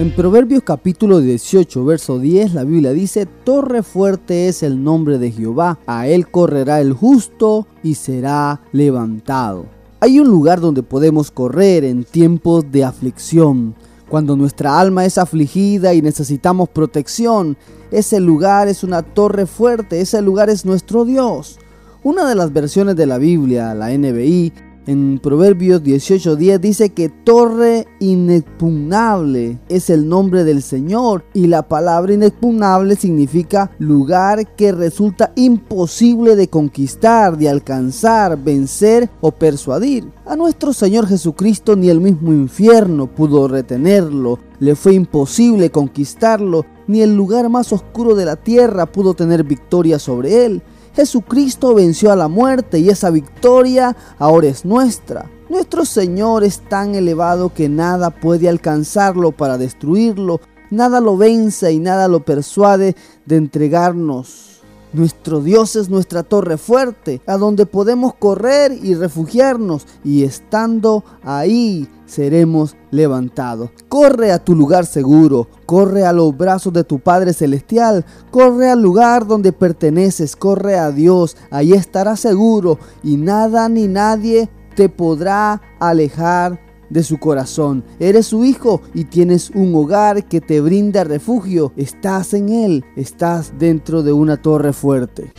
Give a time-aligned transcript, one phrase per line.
[0.00, 5.30] En Proverbios capítulo 18, verso 10, la Biblia dice, Torre fuerte es el nombre de
[5.30, 9.66] Jehová, a él correrá el justo y será levantado.
[10.00, 13.74] Hay un lugar donde podemos correr en tiempos de aflicción.
[14.08, 17.58] Cuando nuestra alma es afligida y necesitamos protección,
[17.90, 21.58] ese lugar es una torre fuerte, ese lugar es nuestro Dios.
[22.02, 24.50] Una de las versiones de la Biblia, la NBI,
[24.86, 32.14] en Proverbios 18:10 dice que torre inexpugnable es el nombre del Señor y la palabra
[32.14, 40.10] inexpugnable significa lugar que resulta imposible de conquistar, de alcanzar, vencer o persuadir.
[40.26, 47.02] A nuestro Señor Jesucristo ni el mismo infierno pudo retenerlo, le fue imposible conquistarlo, ni
[47.02, 50.62] el lugar más oscuro de la tierra pudo tener victoria sobre él.
[51.00, 55.30] Jesucristo venció a la muerte y esa victoria ahora es nuestra.
[55.48, 61.78] Nuestro Señor es tan elevado que nada puede alcanzarlo para destruirlo, nada lo vence y
[61.78, 64.49] nada lo persuade de entregarnos
[64.92, 71.88] nuestro Dios es nuestra torre fuerte, a donde podemos correr y refugiarnos, y estando ahí
[72.06, 73.70] seremos levantados.
[73.88, 78.82] Corre a tu lugar seguro, corre a los brazos de tu Padre Celestial, corre al
[78.82, 85.60] lugar donde perteneces, corre a Dios, ahí estarás seguro y nada ni nadie te podrá
[85.78, 87.84] alejar de su corazón.
[87.98, 91.72] Eres su hijo y tienes un hogar que te brinda refugio.
[91.76, 95.32] Estás en él, estás dentro de una torre fuerte.